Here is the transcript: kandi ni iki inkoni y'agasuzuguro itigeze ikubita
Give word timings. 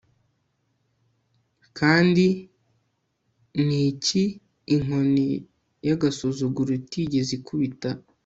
kandi 1.77 2.25
ni 3.65 3.79
iki 3.91 4.23
inkoni 4.75 5.27
y'agasuzuguro 5.87 6.71
itigeze 6.81 7.31
ikubita 7.39 7.89